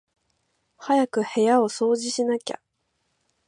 [0.79, 2.59] 早く部屋を掃除しなきゃ